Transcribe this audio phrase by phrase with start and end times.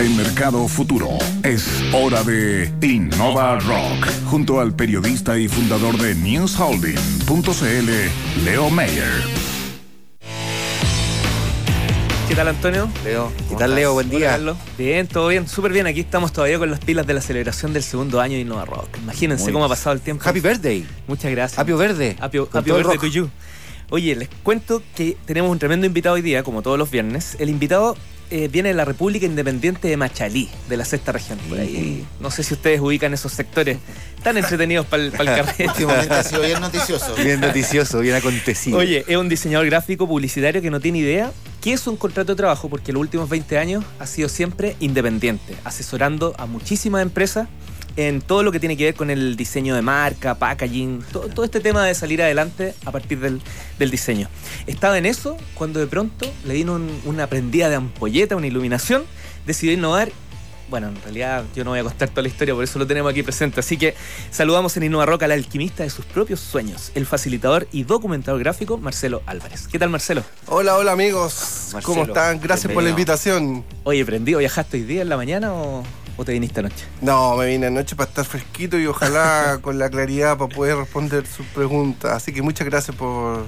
[0.00, 1.18] en Mercado Futuro.
[1.42, 9.22] Es hora de Innova Rock, junto al periodista y fundador de NewsHolding.cl, Leo Mayer.
[12.28, 12.88] ¿Qué tal, Antonio?
[13.04, 13.92] Leo, ¿qué tal, Leo?
[13.92, 14.40] Buen día.
[14.78, 15.86] Bien, todo bien, súper bien.
[15.86, 18.88] Aquí estamos todavía con las pilas de la celebración del segundo año de Innova Rock.
[19.02, 20.26] Imagínense Muy cómo ha pasado el tiempo.
[20.26, 20.86] Happy birthday.
[21.08, 21.58] Muchas gracias.
[21.58, 22.16] Apio verde.
[22.20, 23.00] Apio, verde rock.
[23.00, 23.28] to you.
[23.90, 27.36] Oye, les cuento que tenemos un tremendo invitado hoy día, como todos los viernes.
[27.38, 27.96] El invitado
[28.30, 31.38] eh, viene de la República Independiente de Machalí, de la sexta región.
[31.48, 33.78] Por ahí, no sé si ustedes ubican esos sectores
[34.22, 35.66] tan entretenidos para el, carrete.
[35.66, 37.14] Últimamente ha sido bien noticioso.
[37.16, 38.78] Bien noticioso, bien acontecido.
[38.78, 42.36] Oye, es un diseñador gráfico publicitario que no tiene idea qué es un contrato de
[42.36, 47.48] trabajo, porque los últimos 20 años ha sido siempre independiente, asesorando a muchísimas empresas
[48.08, 51.44] en todo lo que tiene que ver con el diseño de marca, packaging, todo, todo
[51.44, 53.40] este tema de salir adelante a partir del,
[53.78, 54.28] del diseño.
[54.66, 59.04] Estaba en eso cuando de pronto le dieron un- una prendida de ampolleta, una iluminación,
[59.46, 60.10] decidió innovar.
[60.68, 63.10] Bueno, en realidad yo no voy a contar toda la historia, por eso lo tenemos
[63.10, 63.58] aquí presente.
[63.58, 63.96] Así que
[64.30, 68.78] saludamos en Innova Rock al alquimista de sus propios sueños, el facilitador y documentador gráfico
[68.78, 69.66] Marcelo Álvarez.
[69.66, 70.22] ¿Qué tal, Marcelo?
[70.46, 71.70] Hola, hola amigos.
[71.72, 72.40] Marcelo, ¿Cómo están?
[72.40, 73.64] Gracias por la invitación.
[73.82, 75.82] Oye, prendido, ¿viajaste hoy día en la mañana o,
[76.16, 76.84] o te viniste anoche?
[77.00, 81.26] No, me vine anoche para estar fresquito y ojalá con la claridad para poder responder
[81.26, 82.12] sus preguntas.
[82.12, 83.46] Así que muchas gracias por,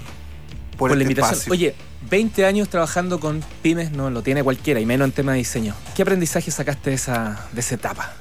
[0.77, 1.35] por, la este invitación.
[1.35, 1.53] espacio.
[1.53, 1.75] Oye,
[2.11, 5.75] 20 años trabajando con pymes no lo tiene cualquiera, y menos en tema de diseño.
[5.95, 8.15] ¿Qué aprendizaje sacaste de esa, de esa etapa?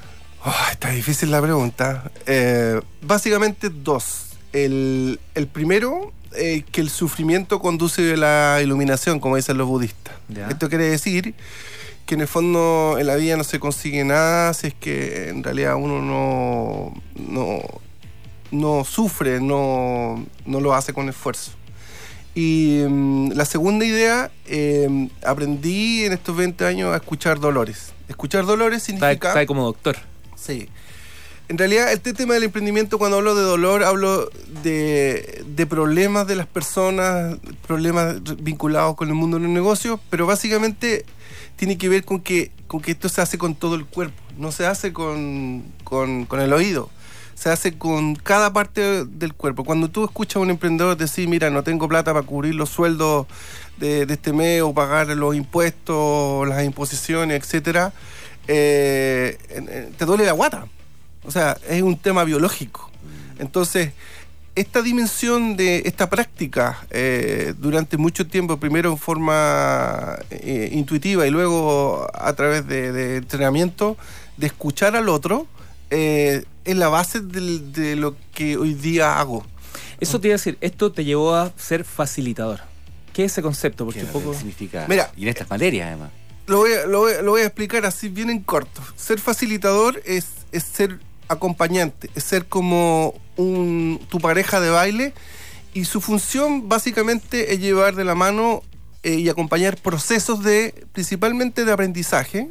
[0.44, 2.10] Oh, está difícil la pregunta.
[2.26, 4.26] Eh, básicamente dos.
[4.52, 10.14] El, el primero, eh, que el sufrimiento conduce a la iluminación, como dicen los budistas.
[10.28, 10.48] Ya.
[10.48, 11.34] Esto quiere decir
[12.06, 15.42] que en el fondo en la vida no se consigue nada si es que en
[15.42, 17.60] realidad uno no, no,
[18.50, 21.52] no sufre, no, no lo hace con esfuerzo.
[22.34, 27.92] Y mm, la segunda idea, eh, aprendí en estos 20 años a escuchar dolores.
[28.08, 29.28] Escuchar dolores Está, significa...
[29.28, 29.96] está como doctor.
[30.34, 30.68] Sí.
[31.52, 34.30] En realidad, este tema del emprendimiento, cuando hablo de dolor, hablo
[34.62, 41.04] de, problemas de las personas, problemas vinculados con el mundo de los negocios, pero básicamente
[41.56, 44.50] tiene que ver con que, con que esto se hace con todo el cuerpo, no
[44.50, 46.88] se hace con, con, el oído,
[47.34, 49.62] se hace con cada parte del cuerpo.
[49.62, 53.26] Cuando tú escuchas a un emprendedor decir, mira, no tengo plata para cubrir los sueldos
[53.76, 57.92] de, de este mes o pagar los impuestos, las imposiciones, etcétera,
[58.48, 59.36] eh,
[59.98, 60.66] te duele la guata.
[61.24, 62.90] O sea, es un tema biológico.
[63.38, 63.92] Entonces,
[64.54, 71.30] esta dimensión de esta práctica eh, durante mucho tiempo, primero en forma eh, intuitiva y
[71.30, 73.96] luego a través de, de entrenamiento,
[74.36, 75.46] de escuchar al otro,
[75.90, 79.46] eh, es la base de lo que hoy día hago.
[80.00, 82.60] Eso te iba a decir, esto te llevó a ser facilitador.
[83.12, 83.84] ¿Qué es ese concepto?
[83.84, 84.34] Porque ¿Qué un poco...
[84.34, 84.86] significa?
[84.88, 85.12] Mira.
[85.16, 86.10] y en estas materias, además.
[86.46, 88.82] Lo voy, a, lo, voy, a- lo voy a explicar así bien en corto.
[88.96, 90.98] Ser facilitador es, es ser
[91.32, 95.14] acompañante, es ser como un, tu pareja de baile
[95.74, 98.62] y su función básicamente es llevar de la mano
[99.02, 102.48] eh, y acompañar procesos de principalmente de aprendizaje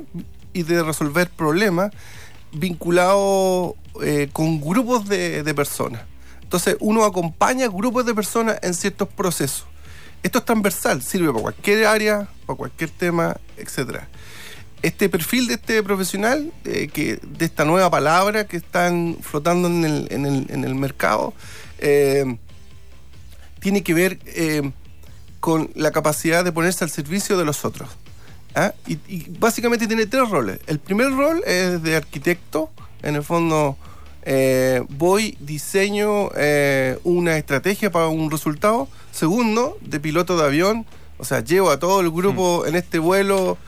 [0.54, 1.92] y de resolver problemas
[2.52, 6.02] vinculados eh, con grupos de, de personas.
[6.42, 9.66] Entonces uno acompaña grupos de personas en ciertos procesos.
[10.24, 14.08] Esto es transversal, sirve para cualquier área, para cualquier tema, etcétera.
[14.82, 19.86] Este perfil de este profesional, eh, que, de esta nueva palabra que están flotando en
[19.86, 21.34] el, en el- en el mercado,
[21.78, 22.26] eh,
[23.60, 24.72] tiene que ver eh,
[25.40, 27.90] con la capacidad de ponerse al servicio de los otros.
[28.56, 28.74] ¿ah?
[28.88, 30.60] Y, y básicamente tiene tres roles.
[30.66, 32.72] El primer rol es de arquitecto,
[33.04, 33.78] en el fondo
[34.24, 38.88] eh, voy, diseño eh, una estrategia para un resultado.
[39.12, 40.86] Segundo, de piloto de avión,
[41.20, 43.60] o sea, llevo a todo el grupo en este vuelo.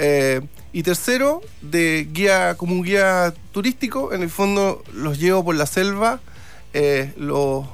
[0.00, 0.40] Eh,
[0.72, 5.66] y tercero, de guía, como un guía turístico, en el fondo los llevo por la
[5.66, 6.20] selva,
[6.72, 7.66] eh, los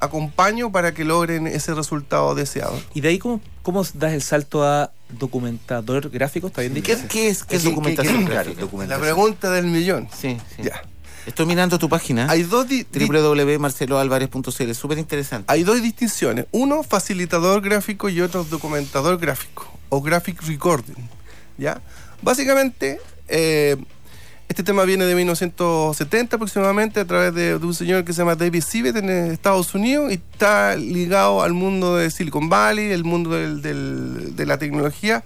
[0.00, 2.78] acompaño para que logren ese resultado deseado.
[2.94, 6.48] ¿Y de ahí cómo, cómo das el salto a documentador gráfico?
[6.48, 6.92] ¿Está bien dicho?
[7.02, 8.54] ¿Qué, qué es, qué es ¿Qué- documentación qué- qué- gráfica?
[8.56, 9.02] La documentación?
[9.02, 10.08] pregunta del millón.
[10.14, 10.62] Sí, sí.
[10.62, 10.82] Ya.
[11.26, 12.30] Estoy mirando tu página.
[12.30, 14.74] Hay dos, www.marceloalvarez.cl.
[14.74, 15.50] Súper interesante.
[15.50, 16.44] hay dos distinciones.
[16.52, 20.92] Uno, facilitador gráfico y otro, documentador gráfico o graphic recording.
[21.58, 21.80] ¿Ya?
[22.22, 23.76] Básicamente, eh,
[24.48, 28.62] este tema viene de 1970 aproximadamente a través de, un señor que se llama David
[28.62, 34.46] Sivet en Estados Unidos y está ligado al mundo de Silicon Valley, el mundo de
[34.46, 35.24] la tecnología.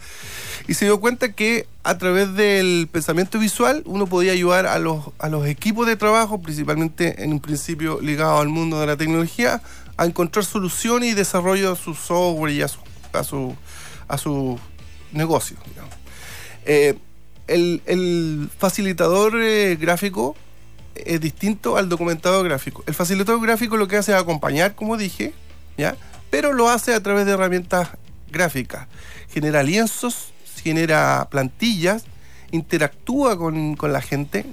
[0.69, 5.02] Y se dio cuenta que a través del pensamiento visual uno podía ayudar a los,
[5.46, 9.62] equipos de trabajo, principalmente en un principio ligado al mundo de la tecnología,
[9.96, 13.56] a encontrar soluciones y desarrollo a su software y a su,
[14.08, 14.16] a
[15.12, 15.56] negocio.
[16.66, 16.99] Eh,
[17.46, 20.37] el, facilitador eh, gráfico
[20.94, 22.84] es distinto al documentador gráfico.
[22.87, 25.32] El facilitador gráfico lo que hace es acompañar, como dije,
[25.76, 25.96] ¿ya?
[26.31, 27.90] Pero lo hace a través de herramientas
[28.31, 28.87] gráficas.
[29.31, 30.32] Genera lienzos,
[30.62, 32.05] genera plantillas,
[32.50, 34.44] interactúa con la gente.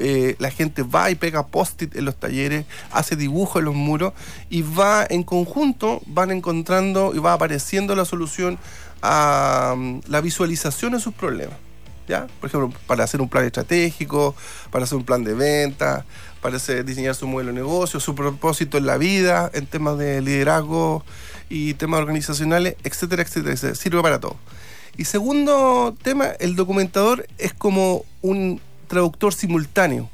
[0.00, 4.12] Eh, la gente va y pega post-it en los talleres, hace dibujos en los muros
[4.48, 8.58] y va en conjunto, van encontrando y va apareciendo la solución
[9.02, 11.56] a mm, la visualización de sus problemas.
[12.08, 12.26] ¿ya?
[12.40, 14.34] Por ejemplo, para hacer un plan estratégico,
[14.70, 16.04] para hacer un plan de venta,
[16.40, 20.20] para hacer- diseñar su modelo de negocio, su propósito en la vida, en temas de
[20.20, 21.04] liderazgo
[21.48, 23.74] y temas organizacionales, etcétera, etcétera, etcétera.
[23.76, 24.36] Sirve para todo.
[24.96, 28.60] Y segundo tema, el documentador es como un
[28.90, 30.10] traductor simultáneo.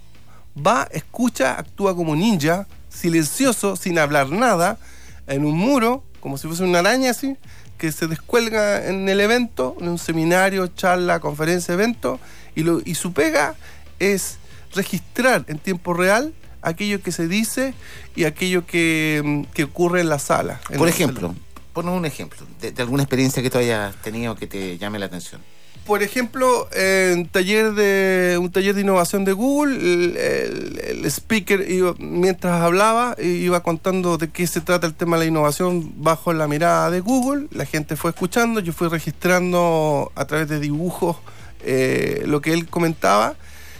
[0.55, 4.78] Va, escucha, actúa como ninja, silencioso, sin hablar nada,
[5.26, 7.37] en un muro, como si fuese una araña así,
[7.78, 12.20] que se descuelga en el evento, en un seminario, charla, conferencia, evento,
[12.55, 13.55] y, lo, y su pega
[13.99, 14.37] es
[14.75, 17.72] registrar en tiempo real aquello que se dice
[18.14, 20.61] y aquello que, que ocurre en la sala.
[20.69, 21.34] en Por ejemplo,
[21.72, 25.06] ponos un ejemplo de, de alguna experiencia que tú hayas tenido que te llame la
[25.06, 25.40] atención.
[25.86, 32.60] Por ejemplo, en taller de un taller de innovación de Google, el, speaker iba- mientras
[32.60, 36.90] hablaba iba contando de qué se trata el tema de la innovación bajo la mirada
[36.90, 37.46] de Google.
[37.52, 41.18] La gente fue escuchando, yo fui registrando a través de dibujos
[41.60, 43.36] eh, lo que él comentaba.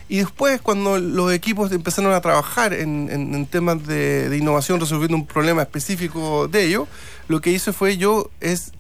[0.08, 5.62] Y después, cuando los equipos empezaron a trabajar en, temas de, innovación, resolviendo un problema
[5.62, 6.86] específico de ello,
[7.26, 8.70] lo que hice fue yo es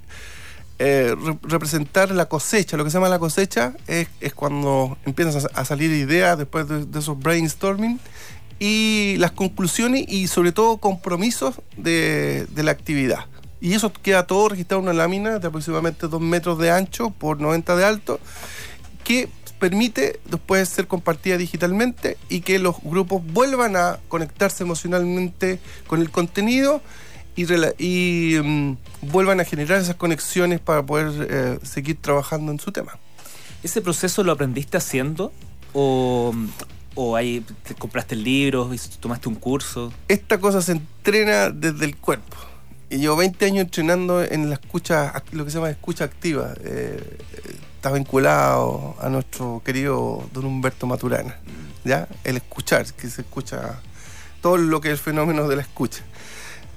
[0.78, 2.76] eh, re- representar la cosecha.
[2.76, 6.98] Lo que se llama la cosecha es, cuando empiezan a, salir ideas después de, de
[6.98, 7.98] esos brainstorming
[8.58, 13.26] y las conclusiones y sobre todo compromisos de, de la actividad.
[13.60, 17.40] Y eso queda todo registrado en una lámina de aproximadamente 2 metros de ancho por
[17.40, 18.20] 90 de alto
[19.02, 19.28] que
[19.58, 26.10] permite después ser compartida digitalmente y que los grupos vuelvan a conectarse emocionalmente con el
[26.10, 26.82] contenido
[27.36, 32.98] y, mm, vuelvan a generar esas conexiones para poder eh, seguir trabajando en su tema.
[33.62, 35.32] ¿Ese proceso lo aprendiste haciendo?
[35.72, 36.34] ¿O,
[36.94, 39.92] o ahí te compraste el libro y tomaste un curso?
[40.08, 42.36] Esta cosa se entrena desde el cuerpo.
[42.88, 46.54] Y llevo 20 años entrenando en la escucha, lo que se llama escucha activa.
[46.60, 47.18] Eh,
[47.74, 51.36] está vinculado a nuestro querido don Humberto Maturana.
[51.84, 52.08] ¿ya?
[52.24, 53.80] El escuchar, que se escucha
[54.40, 56.02] todo lo que es el fenómeno de la escucha.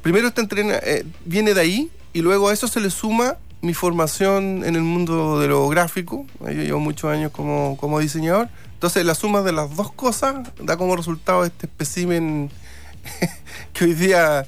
[0.01, 3.73] Primero esta entrena, eh, viene de ahí y luego a eso se le suma mi
[3.73, 6.25] formación en el mundo de lo gráfico.
[6.47, 8.49] Eh, Yo llevo muchos años como, como diseñador.
[8.73, 12.49] Entonces la suma de las dos cosas da como resultado este espécimen
[13.73, 14.45] que hoy día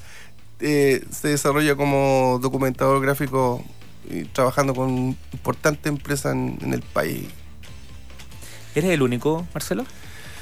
[0.60, 3.62] eh, se desarrolla como documentador gráfico
[4.08, 7.26] y trabajando con importantes empresas en, en el país.
[8.74, 9.84] ¿Eres el único, Marcelo?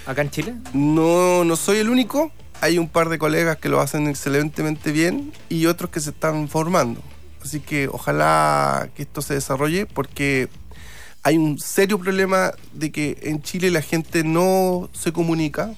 [0.06, 0.54] ¿Acá en Chile?
[0.72, 2.30] No, no soy el único.
[2.60, 6.48] Hay un par de colegas que lo hacen excelentemente bien y otros que se están
[6.48, 7.02] formando.
[7.42, 10.48] Así que ojalá que esto se desarrolle porque
[11.22, 15.74] hay un serio problema de que en Chile la gente no se comunica,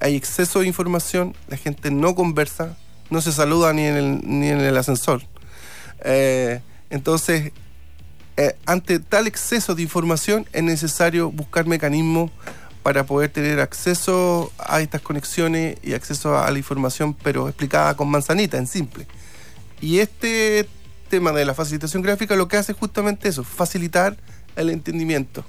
[0.00, 2.76] hay exceso de información, la gente no conversa,
[3.10, 5.22] no se saluda ni en el, ni en el ascensor.
[6.04, 6.60] Eh,
[6.90, 7.52] entonces,
[8.36, 12.30] eh, ante tal exceso de información es necesario buscar mecanismos
[12.82, 18.08] para poder tener acceso a estas conexiones y acceso a la información, pero explicada con
[18.10, 19.06] manzanita, en simple.
[19.80, 20.68] Y este
[21.08, 24.16] tema de la facilitación gráfica lo que hace es justamente eso, facilitar
[24.56, 25.44] el entendimiento.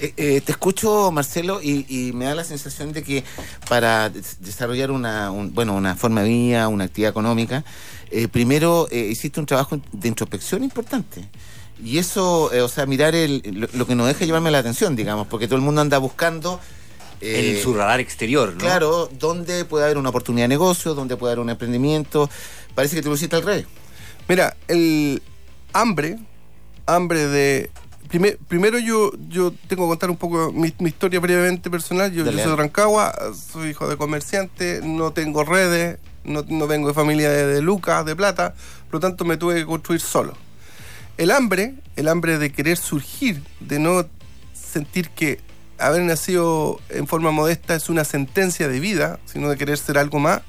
[0.00, 3.24] Eh, eh, te escucho, Marcelo, y, me da la sensación de que
[3.68, 7.64] para des- desarrollar una, un- bueno, una forma de vida, una actividad económica,
[8.12, 11.28] eh, primero hiciste un trabajo de introspección importante.
[11.82, 14.96] Y eso, eh, o sea, mirar el, lo, lo que nos deja llevarme la atención,
[14.96, 16.60] digamos, porque todo el mundo anda buscando...
[17.20, 18.58] eh, en su radar exterior, ¿no?
[18.58, 22.28] Claro, dónde puede haber una oportunidad de negocio, dónde puede haber un emprendimiento.
[22.74, 23.66] Parece que te lo hiciste al revés.
[24.28, 25.22] Mira, el
[25.72, 26.18] hambre,
[26.86, 27.70] hambre de...
[28.08, 32.12] primer- primero yo, yo tengo que contar un poco mi, mi historia brevemente personal.
[32.12, 32.56] Yo, yo soy de.
[32.56, 33.14] Rancagua,
[33.52, 38.04] soy hijo de comerciante, no tengo redes, no, no vengo de familia de, de lucas,
[38.04, 38.54] de plata,
[38.90, 40.34] por lo tanto me tuve que construir solo.
[41.18, 44.06] El hambre, el hambre de querer surgir, de no
[44.54, 45.40] sentir que
[45.76, 50.20] haber nacido en forma modesta es una sentencia de vida, sino de querer ser algo
[50.20, 50.42] más,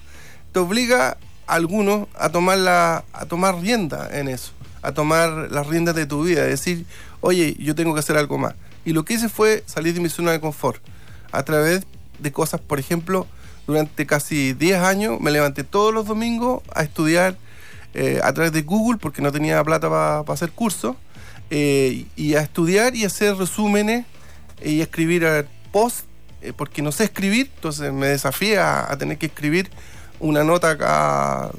[0.51, 4.51] te obliga a algunos a tomar, la, a tomar rienda en eso,
[4.83, 6.85] a tomar las riendas de tu vida, decir,
[7.21, 8.53] oye, yo tengo que hacer algo más.
[8.85, 10.83] Y lo que hice fue salir de mi zona de confort,
[11.31, 11.81] a través
[12.19, 13.25] de cosas, por ejemplo,
[13.65, 17.37] durante casi 10 años me levanté todos los domingos a estudiar
[17.93, 20.95] eh, a través de Google, porque no tenía plata para hacer cursos,
[21.49, 24.05] eh, y a estudiar y hacer resúmenes
[24.63, 26.05] y escribir eh, post,
[26.41, 29.69] eh, porque no sé escribir, entonces me desafié a, a tener que escribir
[30.19, 31.51] una nota cada,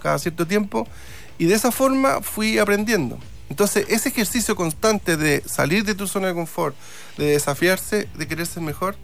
[0.00, 0.88] cada cierto tiempo
[1.38, 3.18] y de esa forma fui aprendiendo.
[3.50, 6.76] Entonces, ese ejercicio constante de salir de tu zona de confort,
[7.18, 8.94] de desafiarse, de querer ser mejor,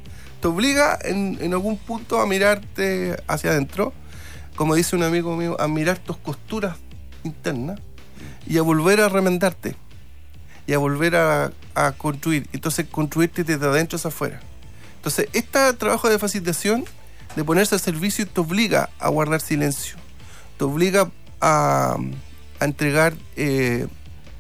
[0.41, 3.93] te obliga en, en algún punto a mirarte hacia adentro,
[4.57, 6.77] como dice un amigo mío, a mirar tus costuras
[7.23, 7.79] internas
[8.47, 9.77] y a volver a remendarte
[10.67, 11.53] y a volver a,
[11.99, 12.49] construir.
[12.53, 14.41] Entonces, construirte desde adentro hacia afuera.
[14.97, 16.85] Entonces, este trabajo de facilitación,
[17.37, 19.97] de ponerse al servicio, te obliga a guardar silencio,
[20.57, 21.11] te obliga
[21.41, 21.97] a,
[22.59, 23.15] a entregar.
[23.37, 23.87] eh,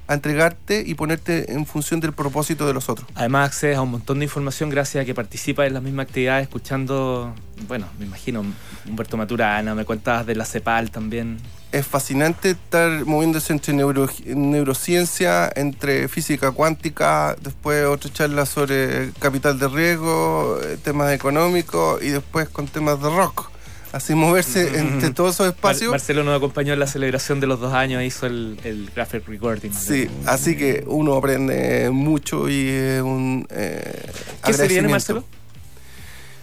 [0.08, 3.08] a entregarte y ponerte en función del propósito de los otros.
[3.14, 6.44] Además accedes a un montón de información gracias a que participas en las mismas actividades
[6.44, 7.34] escuchando,
[7.66, 8.44] bueno, me imagino,
[8.88, 11.38] Humberto Maturana, me contabas de la CEPAL también.
[11.72, 19.58] Es fascinante estar moviéndose entre neuro- neurociencia, entre física cuántica, después otra charla sobre capital
[19.58, 23.50] de riesgo, eh, temas económicos y después con temas de rock.
[23.96, 25.90] Así moverse entre todos esos Mar- espacios.
[25.90, 29.72] Marcelo nos acompañó en la celebración de los dos años, hizo el, el graphic recording.
[29.72, 33.46] Sí, así que uno aprende mucho y es un...
[33.48, 34.10] eh,
[34.44, 34.88] ¿Qué se viene.
[34.88, 35.24] Marcelo?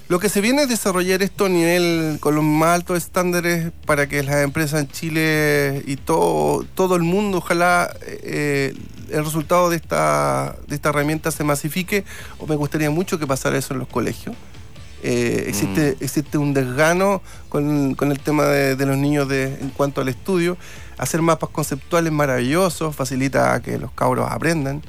[0.09, 4.07] Lo que se viene es desarrollar esto a nivel con los más altos estándares para
[4.07, 8.73] que las empresas en Chile y todo, todo el mundo, ojalá eh,
[9.11, 12.03] el resultado de esta, de esta herramienta se masifique.
[12.39, 14.35] O me gustaría mucho que pasara eso en los colegios.
[15.03, 19.69] Eh, existe, existe un desgano con, con el tema de, de los niños de, en
[19.69, 20.57] cuanto al estudio.
[20.97, 24.81] Hacer mapas conceptuales maravillosos facilita que los cabros aprendan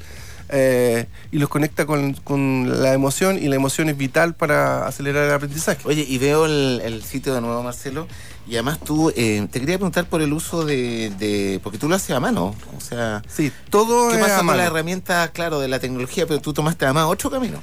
[0.49, 5.25] eh, y los conecta con, con la emoción y la emoción es vital para acelerar
[5.27, 5.81] el aprendizaje.
[5.85, 8.07] Oye, y veo el, el sitio de nuevo, Marcelo,
[8.47, 11.95] y además tú, eh, te quería preguntar por el uso de, de- porque tú lo
[11.95, 14.57] haces a mano, o sea, Sí, todo ¿qué es pasa a con mano.
[14.59, 17.59] la herramienta, claro, de la tecnología, pero tú tomaste además otro camino?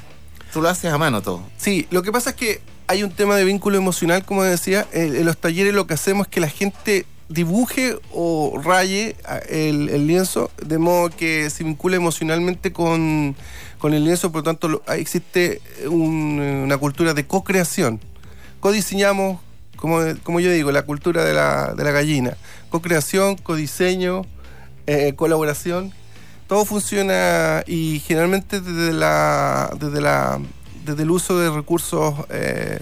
[0.53, 1.43] Tú lo haces a mano todo.
[1.57, 4.87] Sí, lo que pasa es que hay un tema de vínculo emocional, como decía.
[4.93, 10.07] En, los talleres lo que hacemos es que la gente dibuje o raye a- el,
[10.07, 13.35] lienzo de modo que se vincule emocionalmente con,
[13.79, 18.01] con el lienzo, por lo tanto ahí existe un- una cultura de co-creación.
[18.61, 19.41] Co-diseñamos,
[19.77, 22.37] como, como yo digo, la cultura de la, de la gallina.
[22.69, 24.27] Co-creación, co-diseño,
[24.87, 25.93] eh, colaboración.
[26.47, 30.39] Todo funciona y generalmente desde la desde la
[30.85, 32.79] desde el uso de recursos eh,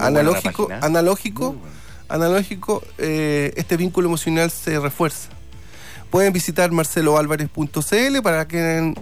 [0.00, 1.62] analógico, analógico, bueno.
[2.08, 5.28] analógico, eh, este vínculo emocional se refuerza.
[6.10, 8.94] Pueden visitar marceloalvarez.cl para que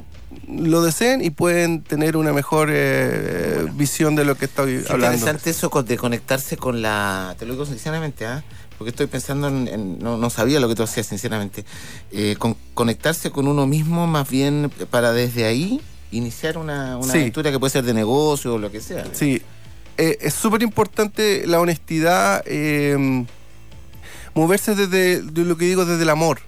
[0.48, 5.16] lo deseen y pueden tener una mejor eh, visión de lo que estoy Qué hablando.
[5.16, 7.34] interesante eso con- de conectarse con la.
[7.38, 8.42] Te lo digo sinceramente, ¿ah?
[8.82, 9.68] Porque estoy pensando en.
[9.68, 11.64] en- no, no sabía lo que tú hacías, sinceramente.
[12.10, 17.18] Eh, con, conectarse con uno mismo, más bien para desde ahí iniciar una, una Sí.
[17.20, 19.06] aventura que puede ser de negocio o lo que sea.
[19.12, 19.40] Sí,
[19.98, 23.24] Eh, es súper importante la honestidad, eh,
[24.34, 26.40] moverse desde de lo que digo, desde el amor,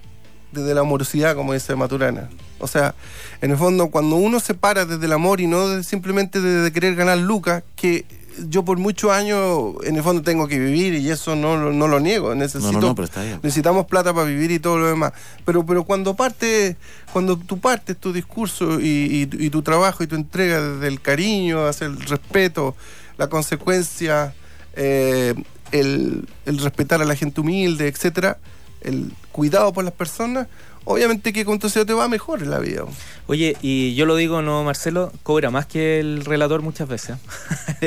[0.51, 2.29] desde la amorosidad, como dice Maturana.
[2.59, 2.95] O sea,
[3.41, 6.95] en el fondo, cuando uno se para desde el amor y no simplemente desde querer
[6.95, 8.03] ganar lucas, que
[8.49, 11.87] yo por muchos años, en el fondo, tengo que vivir y eso no, lo- no
[11.87, 12.35] lo niego.
[12.35, 13.39] Necesito, No, no, no, pero está bien.
[13.43, 15.13] necesitamos plata para vivir y todo lo demás.
[15.45, 16.75] Pero, pero cuando parte,
[17.13, 21.01] cuando tú partes tu discurso y, y- y tu trabajo y tu entrega desde el
[21.01, 22.75] cariño, hacia el respeto,
[23.17, 24.33] la consecuencia,
[24.75, 25.33] eh,
[25.71, 28.37] el, el respetar a la gente humilde, etcétera,
[28.81, 30.47] el cuidado por las personas,
[30.85, 32.83] obviamente que con tu SEO te va mejor en la vida.
[33.27, 37.17] Oye, y yo lo digo, no, Marcelo, cobra más que el relator muchas veces.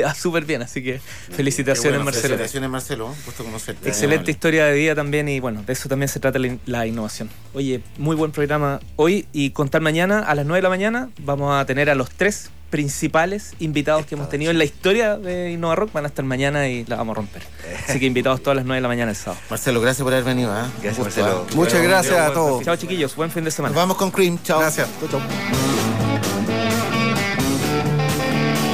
[0.03, 0.99] Va súper bien, así que
[1.31, 2.35] felicitaciones, bueno, Marcelo.
[2.35, 3.07] Felicitaciones, Marcelo.
[3.07, 3.87] Un gusto conocerte.
[3.89, 6.85] Excelente historia de vida también y bueno, de eso también se trata la, in- la
[6.85, 7.29] innovación.
[7.53, 11.53] Oye, muy buen programa hoy y contar mañana a las 9 de la mañana vamos
[11.59, 15.75] a tener a los tres principales invitados que hemos tenido en la historia de Innova
[15.75, 15.91] Rock.
[15.93, 17.43] Van a estar mañana y la vamos a romper.
[17.87, 19.41] Así que invitados todas las 9 de la mañana el sábado.
[19.49, 20.51] Marcelo, gracias por haber venido.
[20.51, 20.67] ¿ah?
[20.81, 21.47] Gracias, gusto, Marcelo.
[21.55, 22.63] Muchas gracias a todos.
[22.63, 23.73] Chao chiquillos, buen fin de semana.
[23.73, 24.39] Nos vamos con Cream.
[24.43, 24.59] Chao.
[24.59, 24.87] Gracias.
[24.99, 25.88] Chau, chau.